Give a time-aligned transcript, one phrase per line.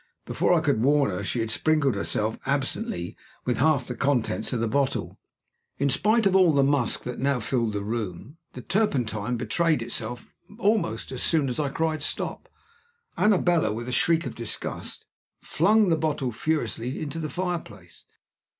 [0.25, 3.15] Before I could warn her, she had sprinkled herself absently
[3.45, 5.19] with half the contents of the bottle.
[5.77, 10.33] In spite of all the musk that now filled the room, the turpentine betrayed itself
[10.57, 12.49] almost as soon as I cried "Stop!"
[13.15, 15.05] Annabella, with a shriek of disgust,
[15.39, 18.05] flung the bottle furiously into the fireplace.